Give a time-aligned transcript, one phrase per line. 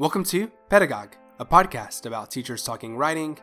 [0.00, 3.36] Welcome to Pedagogue, a podcast about teachers talking writing.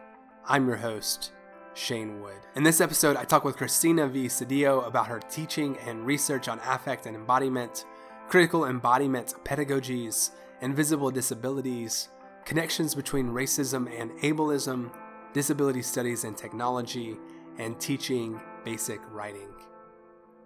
[0.47, 1.33] I'm your host,
[1.73, 2.39] Shane Wood.
[2.55, 4.27] In this episode, I talk with Christina V.
[4.27, 7.83] Cedillo about her teaching and research on affect and embodiment,
[8.29, 10.31] critical embodiment pedagogies,
[10.61, 12.07] invisible disabilities,
[12.45, 14.91] connections between racism and ableism,
[15.33, 17.17] disability studies and technology,
[17.57, 19.49] and teaching basic writing.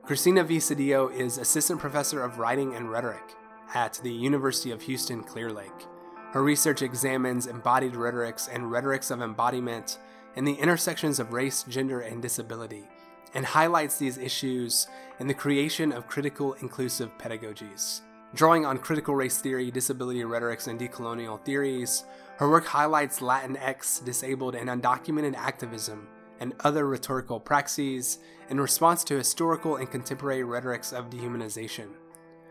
[0.01, 0.57] Christina V.
[0.57, 3.35] Cedillo is Assistant Professor of Writing and Rhetoric
[3.75, 5.85] at the University of Houston Clear Lake.
[6.31, 9.97] Her research examines embodied rhetorics and rhetorics of embodiment
[10.35, 12.87] and the intersections of race, gender, and disability,
[13.33, 14.87] and highlights these issues
[15.19, 18.01] in the creation of critical inclusive pedagogies.
[18.35, 22.03] Drawing on critical race theory, disability rhetorics, and decolonial theories,
[22.37, 26.07] her work highlights Latinx, disabled, and undocumented activism
[26.39, 28.19] and other rhetorical praxes
[28.49, 31.87] in response to historical and contemporary rhetorics of dehumanization.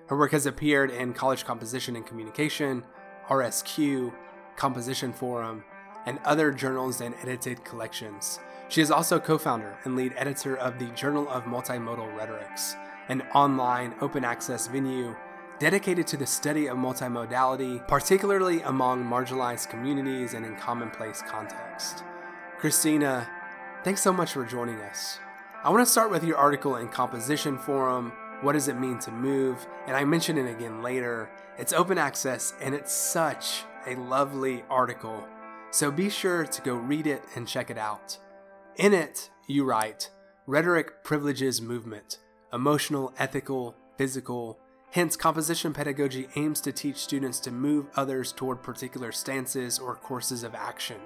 [0.09, 2.83] Her work has appeared in College Composition and Communication,
[3.29, 4.13] RSQ,
[4.57, 5.65] Composition Forum,
[6.07, 8.41] and other journals and edited collections.
[8.69, 12.77] She is also co founder and lead editor of the Journal of Multimodal Rhetorics,
[13.09, 15.15] an online open access venue
[15.59, 22.05] dedicated to the study of multimodality, particularly among marginalized communities and in commonplace context.
[22.59, 23.29] Christina,
[23.85, 25.19] thanks so much for joining us.
[25.65, 28.13] I want to start with your article in Composition Forum.
[28.41, 29.67] What does it mean to move?
[29.87, 31.31] And I mention it again later.
[31.59, 35.27] It's open access and it's such a lovely article.
[35.71, 38.19] So be sure to go read it and check it out.
[38.77, 40.11] In it, you write
[40.47, 42.19] Rhetoric privileges movement,
[42.53, 44.59] emotional, ethical, physical,
[44.91, 50.43] Hence, composition pedagogy aims to teach students to move others toward particular stances or courses
[50.43, 50.97] of action.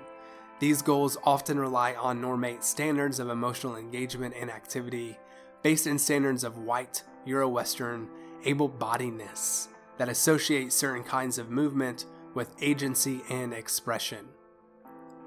[0.61, 5.19] These goals often rely on normate standards of emotional engagement and activity,
[5.63, 8.09] based in standards of white, Euro Western,
[8.45, 14.27] able bodiedness that associate certain kinds of movement with agency and expression.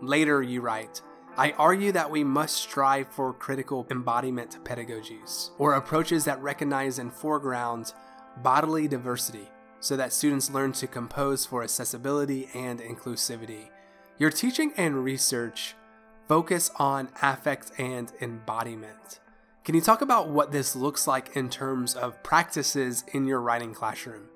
[0.01, 1.01] Later, you write,
[1.37, 7.13] I argue that we must strive for critical embodiment pedagogies, or approaches that recognize and
[7.13, 7.93] foreground
[8.41, 13.69] bodily diversity so that students learn to compose for accessibility and inclusivity.
[14.17, 15.75] Your teaching and research
[16.27, 19.19] focus on affect and embodiment.
[19.65, 23.73] Can you talk about what this looks like in terms of practices in your writing
[23.73, 24.29] classroom?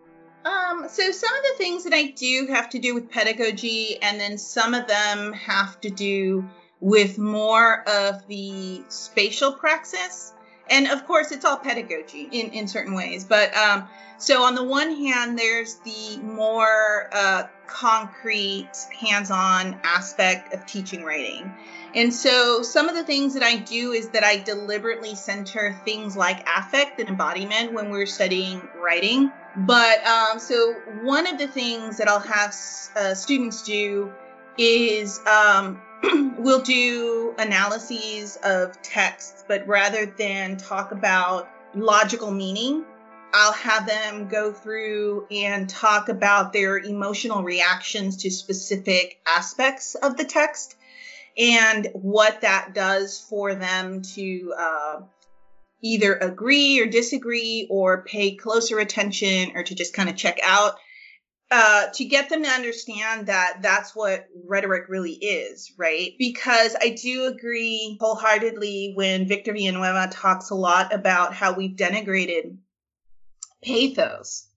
[0.44, 4.20] Um, so some of the things that I do have to do with pedagogy, and
[4.20, 10.34] then some of them have to do with more of the spatial praxis
[10.70, 14.64] and of course it's all pedagogy in, in certain ways but um, so on the
[14.64, 18.70] one hand there's the more uh, concrete
[19.00, 21.54] hands-on aspect of teaching writing.
[21.94, 26.18] And so some of the things that i do is that i deliberately center things
[26.18, 29.32] like affect and embodiment when we're studying writing.
[29.56, 32.56] But um, so one of the things that i'll have
[32.96, 34.12] uh, students do
[34.58, 35.80] is um,
[36.38, 42.84] we'll do analyses of texts, but rather than talk about logical meaning,
[43.34, 50.18] I'll have them go through and talk about their emotional reactions to specific aspects of
[50.18, 50.76] the text
[51.38, 55.02] and what that does for them to uh,
[55.82, 60.74] either agree or disagree or pay closer attention or to just kind of check out
[61.52, 66.14] uh, to get them to understand that that's what rhetoric really is, right?
[66.20, 72.58] Because I do agree wholeheartedly when Victor Villanueva talks a lot about how we've denigrated
[73.62, 74.48] pathos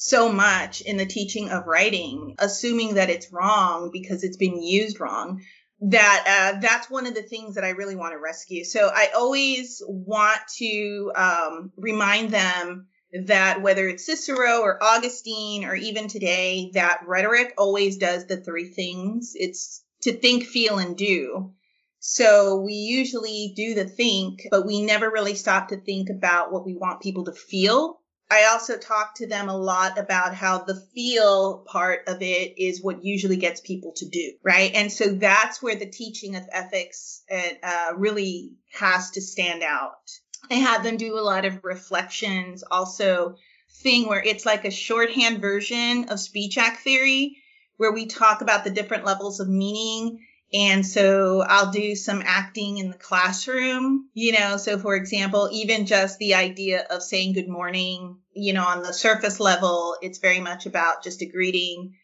[0.00, 5.00] so much in the teaching of writing, assuming that it's wrong because it's been used
[5.00, 5.42] wrong.
[5.80, 6.24] That
[6.56, 8.64] uh, that's one of the things that I really want to rescue.
[8.64, 12.86] So I always want to um, remind them
[13.26, 18.68] that whether it's Cicero or Augustine or even today, that rhetoric always does the three
[18.68, 19.32] things.
[19.34, 21.52] It's to think, feel, and do.
[21.98, 26.64] So we usually do the think, but we never really stop to think about what
[26.64, 28.00] we want people to feel.
[28.30, 32.82] I also talk to them a lot about how the feel part of it is
[32.82, 34.70] what usually gets people to do, right?
[34.74, 40.10] And so that's where the teaching of ethics uh, really has to stand out.
[40.50, 43.36] I have them do a lot of reflections, also
[43.82, 47.38] thing where it's like a shorthand version of speech act theory,
[47.76, 50.20] where we talk about the different levels of meaning.
[50.52, 54.56] And so I'll do some acting in the classroom, you know.
[54.56, 58.94] So, for example, even just the idea of saying good morning, you know, on the
[58.94, 61.96] surface level, it's very much about just a greeting,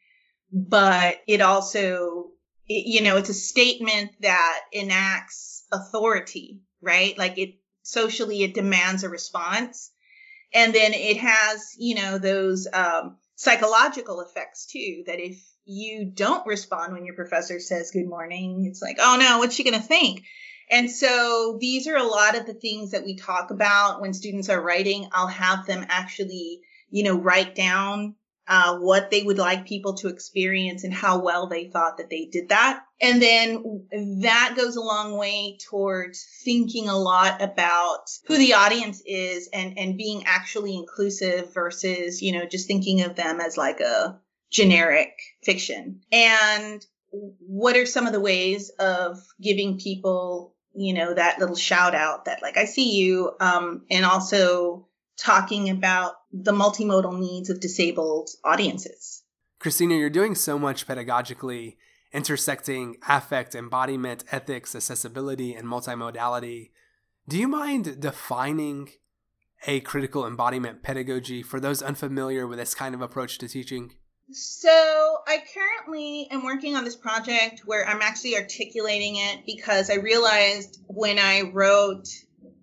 [0.53, 2.33] but it also,
[2.69, 7.17] it, you know, it's a statement that enacts authority, right?
[7.17, 9.91] Like it socially it demands a response
[10.55, 15.05] and then it has you know those um, psychological effects too.
[15.07, 19.39] That if you don't respond when your professor says good morning, it's like, oh no,
[19.39, 20.25] what's she going to think?
[20.71, 24.49] And so these are a lot of the things that we talk about when students
[24.49, 25.09] are writing.
[25.13, 26.61] I'll have them actually,
[26.91, 28.15] you know, write down
[28.47, 32.27] uh, what they would like people to experience and how well they thought that they
[32.27, 32.83] did that.
[33.01, 33.87] And then
[34.23, 39.79] that goes a long way towards thinking a lot about who the audience is and,
[39.79, 44.21] and being actually inclusive versus, you know, just thinking of them as like a
[44.51, 45.13] generic
[45.43, 46.01] fiction.
[46.13, 51.95] And what are some of the ways of giving people, you know, that little shout
[51.95, 57.61] out that like, I see you, um, and also talking about the multimodal needs of
[57.61, 59.23] disabled audiences.
[59.59, 61.77] Christina, you're doing so much pedagogically,
[62.13, 66.71] intersecting affect, embodiment, ethics, accessibility, and multimodality.
[67.29, 68.91] Do you mind defining
[69.67, 73.93] a critical embodiment pedagogy for those unfamiliar with this kind of approach to teaching?
[74.31, 79.95] So, I currently am working on this project where I'm actually articulating it because I
[79.95, 82.09] realized when I wrote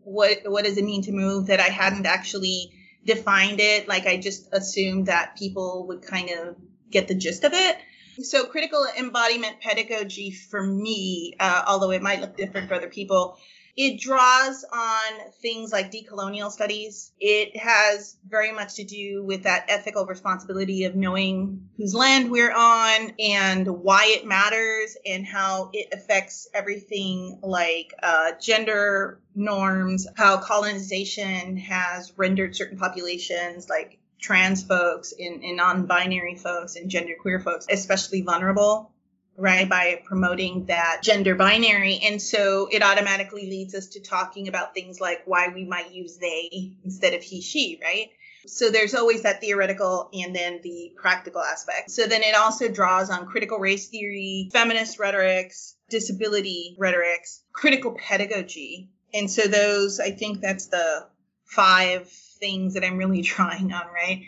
[0.03, 2.71] what what does it mean to move that I hadn't actually
[3.05, 3.87] defined it.
[3.87, 6.55] Like I just assumed that people would kind of
[6.89, 7.77] get the gist of it.
[8.21, 13.37] So critical embodiment pedagogy for me, uh, although it might look different for other people,
[13.75, 17.11] it draws on things like decolonial studies.
[17.19, 22.51] It has very much to do with that ethical responsibility of knowing whose land we're
[22.51, 30.37] on and why it matters and how it affects everything like uh, gender norms, how
[30.37, 37.65] colonization has rendered certain populations like trans folks and, and non-binary folks and genderqueer folks
[37.69, 38.91] especially vulnerable
[39.37, 41.99] right, by promoting that gender binary.
[42.03, 46.17] And so it automatically leads us to talking about things like why we might use
[46.17, 48.09] they instead of he, she, right?
[48.47, 51.91] So there's always that theoretical and then the practical aspect.
[51.91, 58.89] So then it also draws on critical race theory, feminist rhetorics, disability rhetorics, critical pedagogy.
[59.13, 61.05] And so those, I think that's the
[61.45, 64.23] five things that I'm really trying on, right?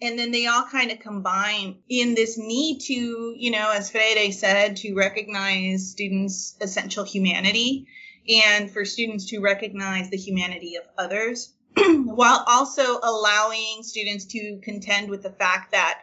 [0.00, 4.30] And then they all kind of combine in this need to, you know, as Freire
[4.32, 7.86] said, to recognize students' essential humanity
[8.28, 15.08] and for students to recognize the humanity of others while also allowing students to contend
[15.08, 16.00] with the fact that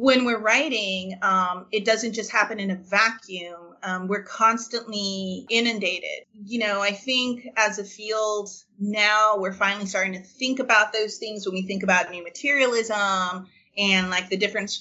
[0.00, 3.74] when we're writing, um, it doesn't just happen in a vacuum.
[3.82, 6.24] Um, we're constantly inundated.
[6.42, 8.48] You know, I think as a field
[8.78, 13.46] now, we're finally starting to think about those things when we think about new materialism
[13.76, 14.74] and like the different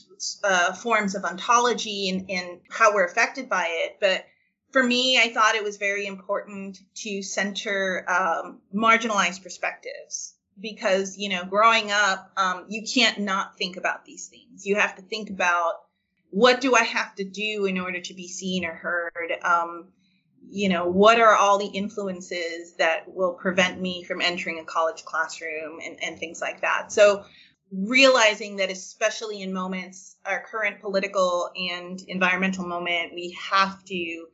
[0.46, 3.98] uh, forms of ontology and, and how we're affected by it.
[4.00, 4.26] But
[4.72, 11.30] for me, I thought it was very important to center um, marginalized perspectives because you
[11.30, 14.66] know growing up um, you can't not think about these things.
[14.66, 15.74] You have to think about
[16.32, 19.34] what do i have to do in order to be seen or heard?
[19.44, 19.88] Um,
[20.52, 25.04] you know what are all the influences that will prevent me from entering a college
[25.06, 26.92] classroom and, and things like that?
[26.92, 27.26] So
[27.72, 34.26] realizing that especially in moments our current political and environmental moment we have to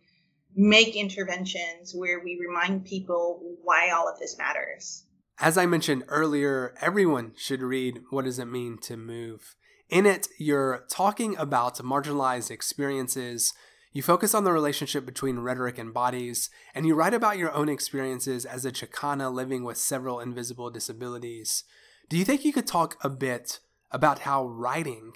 [0.56, 5.05] make interventions where we remind people why all of this matters
[5.40, 9.56] as I mentioned earlier, everyone should read What Does It Mean to Move?
[9.90, 13.54] In it, you're talking about marginalized experiences.
[13.92, 17.70] You focus on the relationship between rhetoric and bodies, and you write about your own
[17.70, 21.66] experiences as a Chicana living with several invisible disabilities.
[22.10, 23.60] Do you think you could talk a bit
[23.92, 25.14] about how writing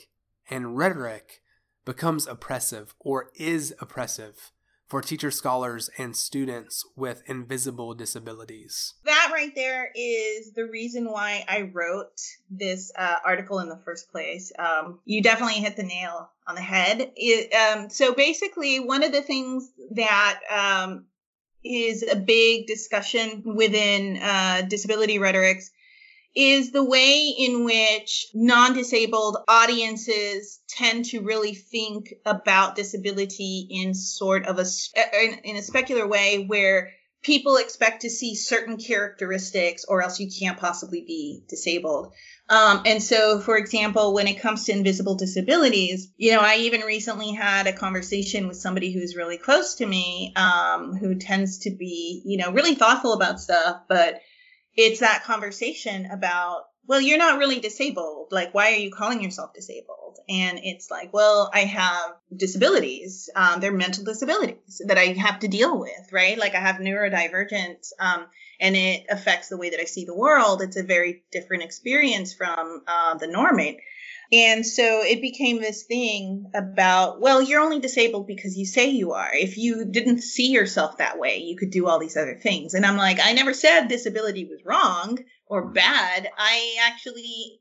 [0.50, 1.42] and rhetoric
[1.86, 4.52] becomes oppressive or is oppressive
[4.90, 8.96] for teacher scholars and students with invisible disabilities.
[9.06, 12.20] That right there is the reason why I wrote
[12.50, 14.52] this uh, article in the first place.
[14.58, 17.12] Um, you definitely hit the nail on the head.
[17.16, 21.06] It, um, so basically, one of the things that um,
[21.64, 25.70] is a big discussion within uh, disability rhetorics
[26.36, 33.94] is the way in which non disabled audiences tend to really think about disability in
[33.94, 34.66] sort of a,
[35.44, 40.58] in a specular way where people expect to see certain characteristics or else you can't
[40.58, 42.14] possibly be disabled.
[42.48, 46.82] Um, and so, for example, when it comes to invisible disabilities, you know, I even
[46.82, 51.72] recently had a conversation with somebody who's really close to me, um, who tends to
[51.72, 54.20] be, you know, really thoughtful about stuff, but
[54.80, 58.30] it's that conversation about well you're not really disabled.
[58.32, 60.20] Like why are you calling yourself disabled?
[60.30, 63.30] And it's like well i have disabilities.
[63.36, 66.38] Um, they're mental disabilities that i have to deal with right?
[66.38, 68.26] Like i have neurodivergent um,
[68.62, 70.62] and it affects the way that i see the world.
[70.62, 73.80] It's a very different experience from uh, the normate
[74.32, 79.14] And so it became this thing about, well, you're only disabled because you say you
[79.14, 79.34] are.
[79.34, 82.76] If you didn't see yourself that way, you could do all these other things.
[82.76, 85.18] And I'm like, I never said disability was wrong
[85.48, 86.30] or bad.
[86.38, 87.60] I actually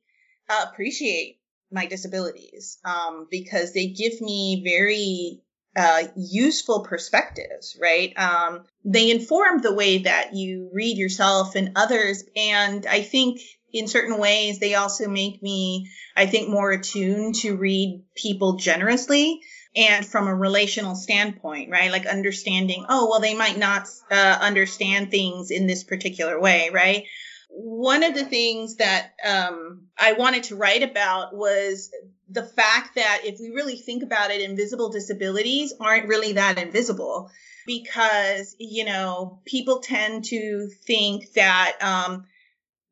[0.49, 1.41] uh, appreciate
[1.73, 5.41] my disabilities um, because they give me very
[5.75, 8.13] uh, useful perspectives, right?
[8.19, 12.25] Um, they inform the way that you read yourself and others.
[12.37, 13.41] And I think
[13.73, 19.41] in certain ways, they also make me, I think, more attuned to read people generously
[19.77, 21.93] and from a relational standpoint, right?
[21.93, 27.05] Like understanding, oh, well, they might not uh, understand things in this particular way, right?
[27.51, 31.91] One of the things that um, I wanted to write about was
[32.29, 37.31] the fact that if we really think about it, invisible disabilities aren't really that invisible
[37.67, 42.27] because, you know, people tend to think that, um,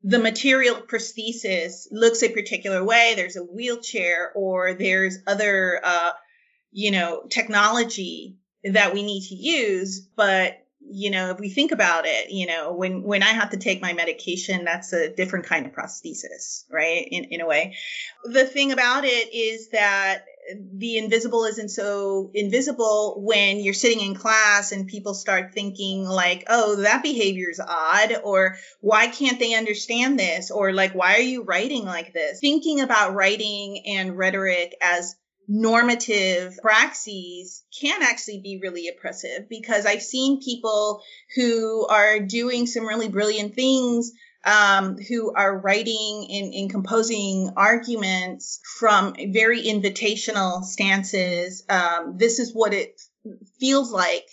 [0.07, 3.15] the material prosthesis looks a particular way.
[3.17, 6.13] There's a wheelchair or there's other, uh,
[6.71, 10.07] you know, technology that we need to use.
[10.15, 13.57] But, you know, if we think about it, you know, when, when I have to
[13.57, 17.09] take my medication, that's a different kind of prosthesis, right?
[17.11, 17.75] In, in a way.
[18.23, 20.25] The thing about it is that
[20.75, 26.45] the invisible isn't so invisible when you're sitting in class and people start thinking like,
[26.49, 30.51] oh, that behavior is odd, or why can't they understand this?
[30.51, 32.41] Or like, why are you writing like this?
[32.41, 35.17] Thinking about writing and rhetoric as
[35.49, 41.03] normative praxis can actually be really oppressive because I've seen people
[41.37, 44.13] who are doing some really brilliant things
[44.47, 51.65] um, who are writing and, and, composing arguments from very invitational stances.
[51.69, 53.01] Um, this is what it
[53.59, 54.27] feels like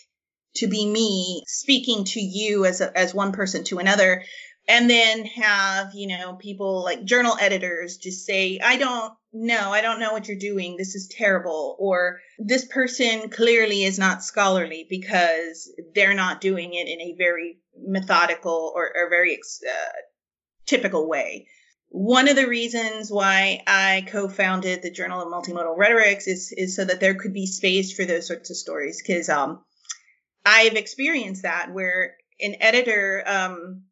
[0.57, 4.23] to be me speaking to you as a, as one person to another.
[4.67, 9.71] And then have you know people like journal editors just say i don't know.
[9.71, 10.77] I don't know what you're doing.
[10.77, 11.75] This is terrible.
[11.79, 17.57] Or this person clearly is not scholarly because they're not doing it in a very
[17.77, 19.91] methodical or, or very uh,
[20.65, 21.47] typical way
[21.93, 26.83] one of the reasons why I co-founded the Journal of Multimodal Rhetorics is is so
[26.85, 29.63] that there could be space for those sorts of stories because um,
[30.43, 33.83] I've experienced that where an editor um,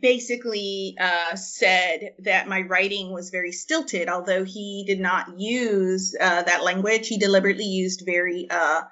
[0.00, 6.42] basically uh, said that my writing was very stilted, although he did not use uh,
[6.42, 7.06] that language.
[7.06, 8.82] He deliberately used very uh,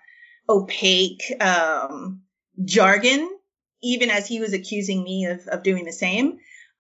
[0.48, 2.20] opaque um,
[2.64, 3.28] jargon,
[3.82, 6.38] even as he was accusing me of, of doing the same.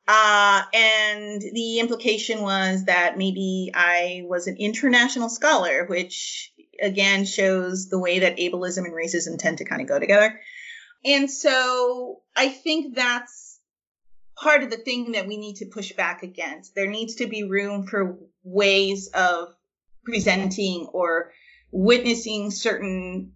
[0.08, 6.52] Uh, and the implication was that maybe I was an international scholar, which
[6.82, 10.40] again shows the way that ableism and racism tend to kind of go together.
[11.04, 13.60] And so I think that's
[14.36, 16.74] part of the thing that we need to push back against.
[16.74, 19.54] There needs to be room for ways of
[20.04, 21.32] presenting or
[21.70, 23.32] witnessing certain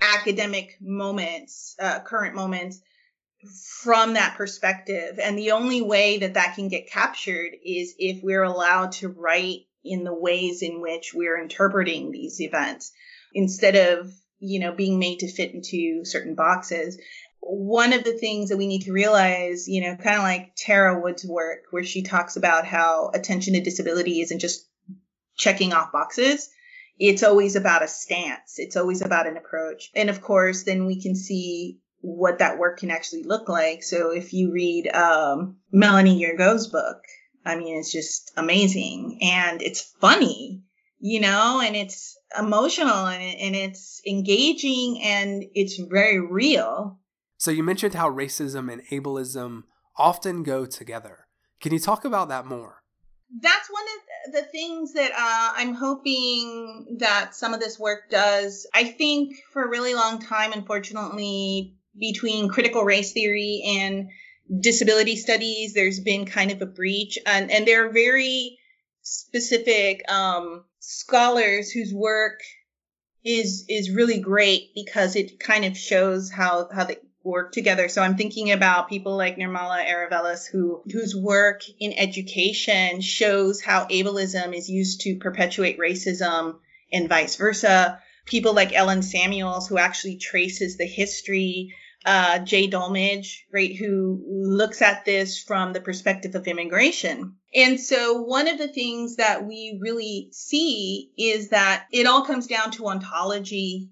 [0.00, 2.80] academic moments, uh, current moments
[3.80, 5.18] from that perspective.
[5.22, 9.66] And the only way that that can get captured is if we're allowed to write
[9.84, 12.92] in the ways in which we're interpreting these events
[13.34, 16.98] instead of you know being made to fit into certain boxes
[17.42, 21.00] one of the things that we need to realize, you know, kind of like Tara
[21.00, 24.64] Wood's work, where she talks about how attention to disability isn't just
[25.36, 26.48] checking off boxes.
[27.00, 28.58] It's always about a stance.
[28.58, 29.90] It's always about an approach.
[29.94, 33.82] And of course, then we can see what that work can actually look like.
[33.82, 36.98] So if you read um, Melanie Yergeau's book,
[37.44, 40.62] I mean, it's just amazing and it's funny,
[41.00, 47.00] you know, and it's emotional and, and it's engaging and it's very real
[47.42, 49.64] so you mentioned how racism and ableism
[49.96, 51.26] often go together.
[51.60, 52.84] Can you talk about that more?
[53.40, 58.64] That's one of the things that uh, I'm hoping that some of this work does.
[58.72, 64.10] I think for a really long time, unfortunately, between critical race theory and
[64.60, 68.58] disability studies, there's been kind of a breach, and, and there are very
[69.02, 72.40] specific um, scholars whose work
[73.24, 77.88] is is really great because it kind of shows how how the work together.
[77.88, 83.86] So I'm thinking about people like Nirmala Erevelles, who whose work in education shows how
[83.86, 86.56] ableism is used to perpetuate racism
[86.92, 88.00] and vice versa.
[88.24, 91.74] People like Ellen Samuels, who actually traces the history.
[92.04, 97.36] Uh, Jay Dolmage, right, who looks at this from the perspective of immigration.
[97.54, 102.46] And so one of the things that we really see is that it all comes
[102.46, 103.90] down to ontology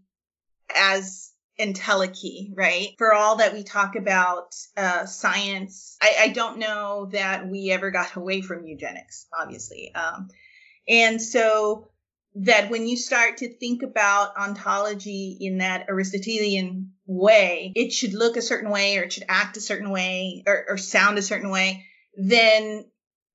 [0.74, 2.94] as entelechy, right?
[2.98, 7.90] For all that we talk about uh, science, I, I, don't know that we ever
[7.90, 9.94] got away from eugenics, obviously.
[9.94, 10.30] Um,
[10.88, 11.89] And so
[12.34, 18.36] that when you start to think about ontology in that Aristotelian way, it should look
[18.36, 21.50] a certain way or it should act a certain way or, or sound a certain
[21.50, 21.84] way,
[22.16, 22.84] then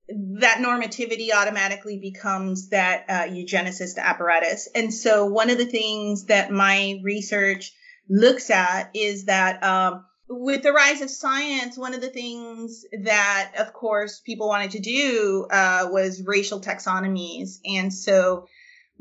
[0.07, 4.69] that normativity automatically becomes that uh, eugenicist apparatus.
[4.73, 7.73] And so one of the things that my research
[8.07, 13.53] looks at is that um, with the rise of science, one of the things that,
[13.57, 17.57] of course, people wanted to do uh, was racial taxonomies.
[17.65, 18.47] And so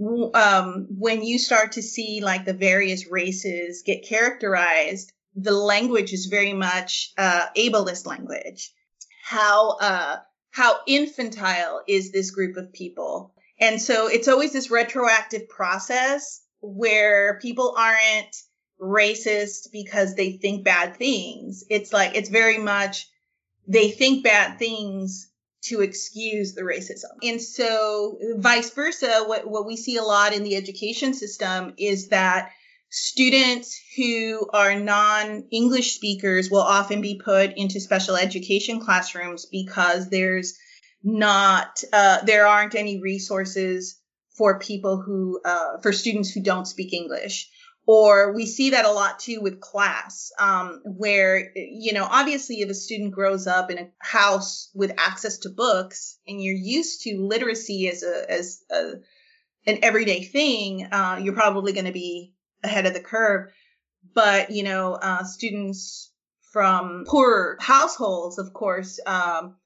[0.01, 6.27] um, when you start to see like the various races get characterized, the language is
[6.27, 8.73] very much uh, ableist language.
[9.23, 10.17] How uh,
[10.51, 13.35] how infantile is this group of people?
[13.59, 18.37] And so it's always this retroactive process where people aren't
[18.81, 21.65] racist because they think bad things.
[21.71, 23.09] It's like it's very much
[23.67, 25.31] they think bad things
[25.65, 27.17] to excuse the racism.
[27.23, 32.09] And so vice versa, what, what we see a lot in the education system is
[32.09, 32.51] that
[32.91, 40.57] students who are non-English speakers will often be put into special education classrooms because there's
[41.03, 43.99] not, uh, there aren't any resources
[44.37, 47.49] for people who, uh, for students who don't speak English
[47.87, 52.71] or we see that a lot too with class um, where you know obviously if
[52.71, 57.19] a student grows up in a house with access to books and you're used to
[57.19, 58.93] literacy as a as a,
[59.67, 63.51] an everyday thing uh, you're probably going to be ahead of the curve.
[64.15, 66.11] But you know uh, students
[66.53, 69.57] from poorer households of course um,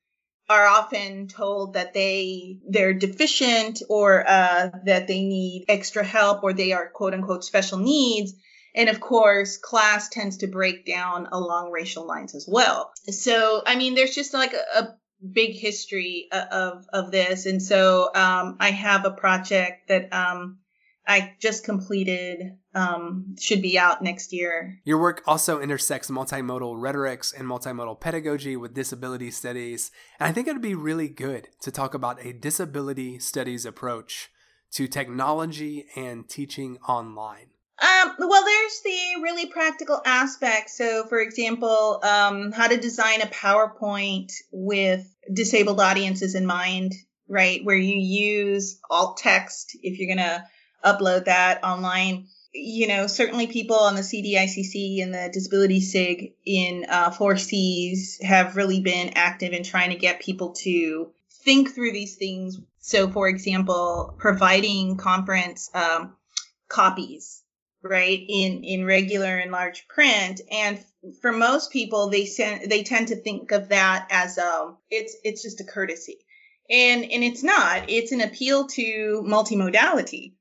[0.49, 6.53] are often told that they they're deficient or uh, that they need extra help or
[6.53, 8.35] they are quote unquote special needs.
[8.75, 12.93] And of course class tends to break down along racial lines as well.
[13.11, 14.97] So i mean there's just like a, a
[15.33, 17.47] big history of of this.
[17.47, 20.59] And so um, i have a project that um,
[21.09, 24.79] I just completed, um, should be out next year.
[24.85, 29.91] Your work also intersects multimodal rhetorics and multimodal pedagogy with disability studies.
[30.21, 34.29] And I think it would be really good to talk about a disability studies approach
[34.73, 37.47] to technology and teaching online.
[37.81, 40.69] Um, well, there's the really practical aspect.
[40.69, 46.93] So, for example, um, how to design a PowerPoint with disabled audiences in mind,
[47.29, 47.65] right?
[47.65, 50.45] Where you use alt text if you're going to
[50.85, 52.29] upload that online.
[52.53, 58.57] You know, certainly people on the CDICC and the Disability SIG in uh, 4Cs have
[58.57, 61.13] really been active in trying to get people to
[61.45, 62.59] think through these things.
[62.81, 66.17] So, for example, providing conference um,
[66.69, 67.43] copies,
[67.83, 70.83] right, in in regular and large print, and
[71.21, 75.43] for most people, they send they tend to think of that as um, it's it's
[75.43, 76.19] just a courtesy,
[76.71, 77.91] and and it's not.
[77.91, 80.33] It's an appeal to multimodality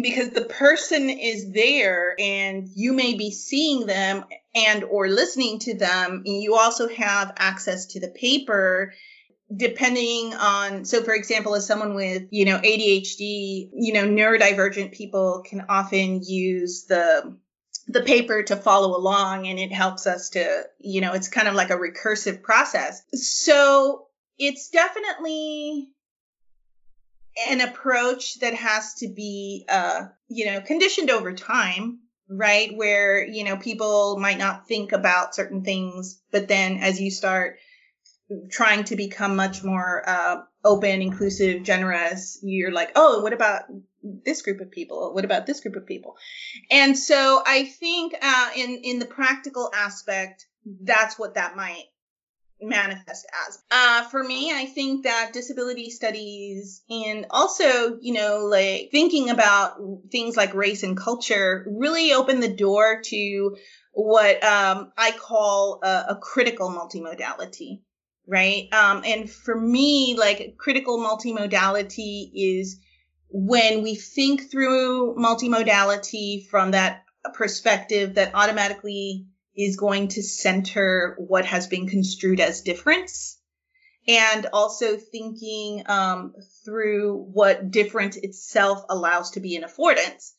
[0.00, 4.24] because the person is there and you may be seeing them
[4.54, 8.94] and or listening to them you also have access to the paper
[9.54, 15.42] depending on so for example as someone with you know adhd you know neurodivergent people
[15.46, 17.36] can often use the
[17.88, 21.54] the paper to follow along and it helps us to you know it's kind of
[21.54, 23.02] like a recursive process.
[23.14, 24.06] So
[24.38, 25.90] it's definitely
[27.48, 32.74] an approach that has to be uh you know conditioned over time right?
[32.74, 37.58] Where you know people might not think about certain things but then as you start
[38.50, 43.62] trying to become much more uh, open inclusive generous you're like oh what about
[44.02, 45.14] this group of people?
[45.14, 46.16] What about this group of people?
[46.70, 50.46] And so i think uh, in in the practical aspect
[50.82, 51.84] that's what that might
[52.62, 53.62] manifest as.
[53.70, 59.78] Uh, for me, I think that disability studies and also, you know, like thinking about
[60.10, 63.56] things like race and culture really open the door to
[63.92, 67.80] what um, I call a, a critical multimodality,
[68.26, 68.72] right?
[68.72, 72.78] Um, and for me, like critical multimodality is
[73.28, 81.44] when we think through multimodality from that perspective that automatically is going to center what
[81.44, 83.38] has been construed as difference
[84.08, 86.34] and also thinking um,
[86.64, 90.32] through what difference itself allows to be an affordance.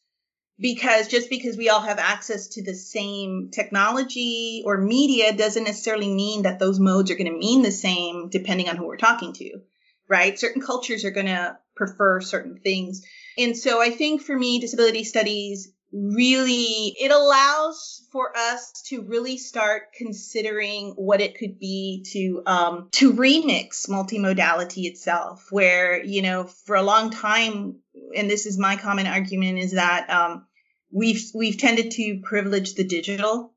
[0.59, 6.13] Because just because we all have access to the same technology or media doesn't necessarily
[6.13, 9.33] mean that those modes are going to mean the same depending on who we're talking
[9.33, 9.61] to,
[10.07, 10.37] right?
[10.37, 13.03] Certain cultures are going to prefer certain things.
[13.35, 19.37] And so I think for me, disability studies really it allows for us to really
[19.37, 26.45] start considering what it could be to um, to remix multimodality itself where you know
[26.45, 27.75] for a long time
[28.15, 30.47] and this is my common argument is that um,
[30.91, 33.53] we've we've tended to privilege the digital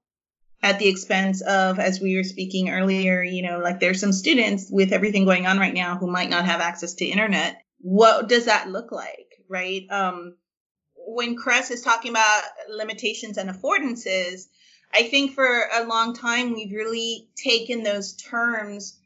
[0.62, 4.68] at the expense of as we were speaking earlier you know like there's some students
[4.70, 7.62] with everything going on right now who might not have access to internet.
[7.80, 9.86] What does that look like right?
[9.90, 10.36] Um,
[11.06, 14.48] when Kress is talking about limitations and affordances,
[14.92, 18.98] I think for a long time we've really taken those terms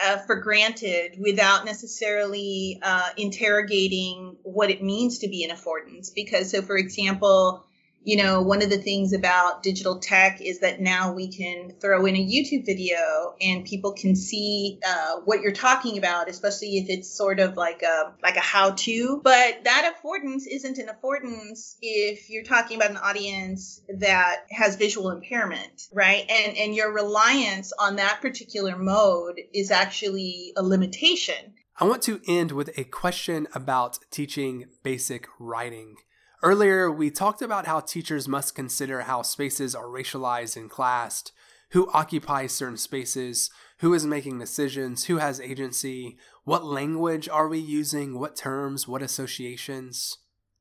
[0.00, 6.14] uh, for granted without necessarily uh, interrogating what it means to be an affordance.
[6.14, 7.64] Because, so for example,
[8.02, 12.06] you know, one of the things about digital tech is that now we can throw
[12.06, 16.88] in a YouTube video and people can see uh, what you're talking about, especially if
[16.88, 19.20] it's sort of like a like a how-to.
[19.22, 25.10] But that affordance isn't an affordance if you're talking about an audience that has visual
[25.10, 26.24] impairment, right?
[26.30, 31.54] And and your reliance on that particular mode is actually a limitation.
[31.78, 35.96] I want to end with a question about teaching basic writing.
[36.42, 41.32] Earlier, we talked about how teachers must consider how spaces are racialized and classed,
[41.72, 43.50] who occupies certain spaces,
[43.80, 49.02] who is making decisions, who has agency, what language are we using, what terms, what
[49.02, 50.16] associations.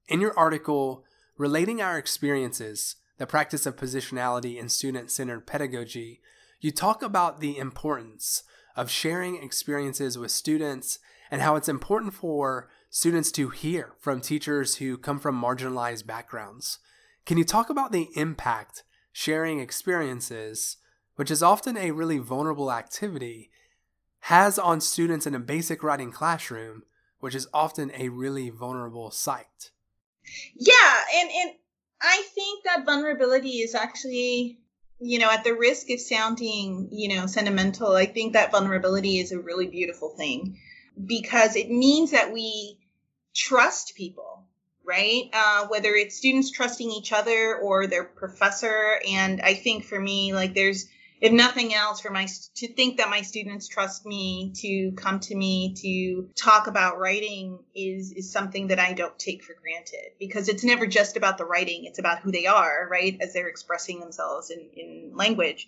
[0.10, 1.06] In your article,
[1.38, 6.20] Relating Our Experiences, the practice of positionality in student centered pedagogy,
[6.60, 8.44] you talk about the importance
[8.76, 11.00] of sharing experiences with students
[11.32, 16.80] and how it's important for students to hear from teachers who come from marginalized backgrounds.
[17.26, 20.78] Can you talk about the impact sharing experiences,
[21.16, 23.52] which is often a really vulnerable activity,
[24.22, 26.84] has on students in a basic writing classroom,
[27.20, 29.72] which is often a really vulnerable site?
[30.56, 31.52] Yeah, and, and
[32.02, 34.60] I think that vulnerability is actually
[35.02, 39.32] you know, at the risk of sounding, you know, sentimental, I think that vulnerability is
[39.32, 40.60] a really beautiful thing
[41.06, 42.78] because it means that we
[43.34, 44.44] trust people,
[44.84, 45.30] right?
[45.34, 49.00] Uh, whether it's students trusting each other or their professor.
[49.08, 50.88] And I think for me, like there's,
[51.22, 55.36] if nothing else, for my to think that my students trust me to come to
[55.36, 60.48] me to talk about writing is is something that I don't take for granted because
[60.48, 64.00] it's never just about the writing; it's about who they are, right, as they're expressing
[64.00, 65.68] themselves in in language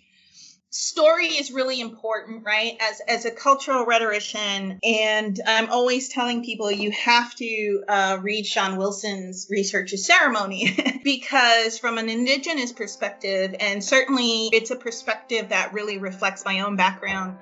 [0.72, 2.76] story is really important right?
[2.80, 8.46] As as a cultural rhetorician and i'm always telling people you have to uh, read
[8.46, 15.50] Shawn Wilson's research of ceremony because from an indigenous perspective and certainly it's a perspective
[15.50, 17.36] that really reflects my own background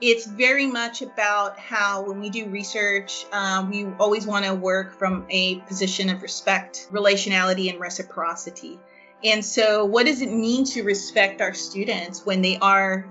[0.00, 4.98] it's very much about how when we do research um, we always want to work
[4.98, 8.80] from a position of respect relationality and reciprocity
[9.24, 13.06] and so, what does it mean to respect our students when they are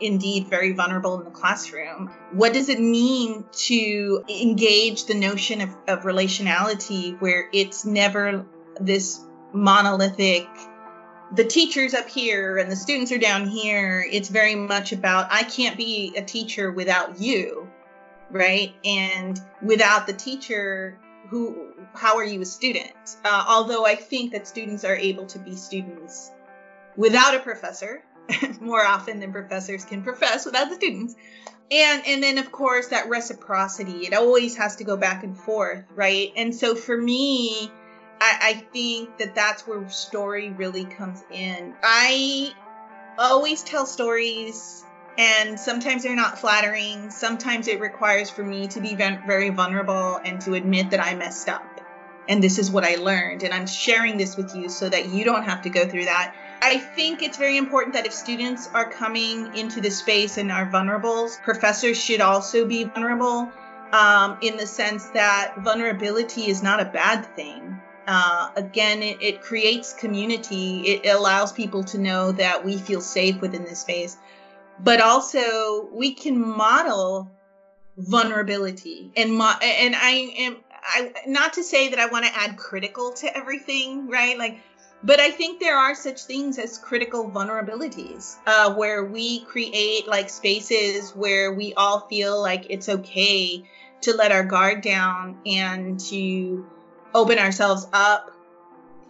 [0.00, 2.10] indeed very vulnerable in the classroom?
[2.32, 8.44] What does it mean to engage the notion of, of relationality where it's never
[8.80, 9.20] this
[9.52, 10.48] monolithic?
[11.34, 14.04] The teacher's up here and the students are down here.
[14.08, 17.68] It's very much about I can't be a teacher without you,
[18.30, 18.74] right?
[18.84, 22.92] And without the teacher, who how are you a student?
[23.24, 26.30] Uh, although i think that students are able to be students
[26.96, 28.02] without a professor
[28.60, 31.14] more often than professors can profess without the students.
[31.70, 35.84] And and then of course that reciprocity it always has to go back and forth
[35.94, 36.32] right?
[36.36, 37.70] And so for me
[38.20, 41.74] I, I think that that's where story really comes in.
[41.82, 42.52] I
[43.18, 44.84] always tell stories
[45.18, 47.10] and sometimes they're not flattering.
[47.10, 51.48] Sometimes it requires for me to be very vulnerable and to admit that I messed
[51.48, 51.80] up.
[52.28, 53.42] And this is what I learned.
[53.42, 56.34] And I'm sharing this with you so that you don't have to go through that.
[56.60, 60.68] I think it's very important that if students are coming into the space and are
[60.68, 63.50] vulnerable, professors should also be vulnerable
[63.92, 67.78] um, in the sense that vulnerability is not a bad thing.
[68.06, 70.80] Uh, again, it, it creates community.
[70.80, 74.16] It allows people to know that we feel safe within this space
[74.78, 77.30] but also we can model
[77.96, 82.56] vulnerability and mo- and I am I not to say that I want to add
[82.56, 84.38] critical to everything, right?
[84.38, 84.58] Like
[85.02, 90.30] but I think there are such things as critical vulnerabilities uh, where we create like
[90.30, 93.62] spaces where we all feel like it's okay
[94.02, 96.66] to let our guard down and to
[97.14, 98.32] open ourselves up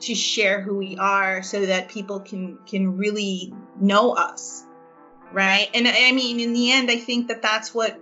[0.01, 4.65] to share who we are so that people can can really know us
[5.33, 5.69] right?
[5.75, 8.01] And I mean, in the end, I think that that's what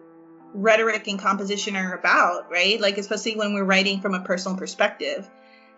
[0.54, 2.80] rhetoric and composition are about, right?
[2.80, 5.28] Like, especially when we're writing from a personal perspective.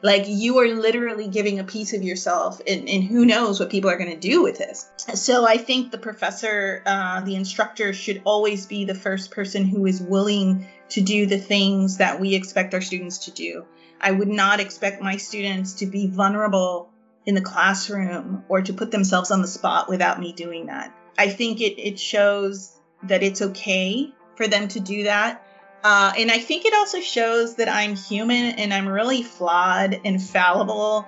[0.03, 3.89] Like you are literally giving a piece of yourself, and, and who knows what people
[3.89, 4.87] are going to do with this.
[5.15, 9.87] So I think the professor, uh, the instructor, should always be the first person who
[9.87, 13.65] is willing to do the things that we expect our students to do.
[13.99, 16.91] I would not expect my students to be vulnerable
[17.25, 20.95] in the classroom or to put themselves on the spot without me doing that.
[21.19, 25.43] I think it, it shows that it's okay for them to do that.
[25.85, 30.23] Uh, and I think it also shows that I'm human and I'm really flawed and
[30.23, 31.07] fallible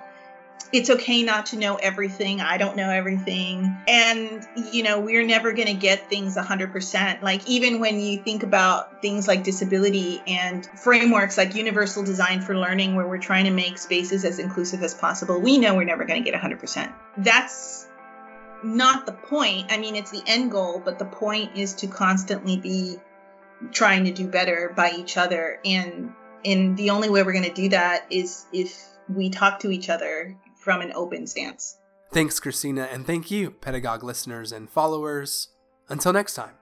[0.71, 2.41] it's okay not to know everything.
[2.41, 3.75] I don't know everything.
[3.87, 7.21] And, you know, we're never going to get things 100%.
[7.21, 12.55] Like, even when you think about things like disability and frameworks like universal design for
[12.55, 16.05] learning, where we're trying to make spaces as inclusive as possible, we know we're never
[16.05, 16.93] going to get 100%.
[17.17, 17.87] That's
[18.63, 19.71] not the point.
[19.71, 22.97] I mean, it's the end goal, but the point is to constantly be
[23.71, 25.59] trying to do better by each other.
[25.65, 26.13] And,
[26.45, 29.89] and the only way we're going to do that is if we talk to each
[29.89, 31.77] other from an open stance.
[32.11, 35.49] Thanks, Christina, and thank you, Pedagogue listeners and followers.
[35.89, 36.58] Until next time.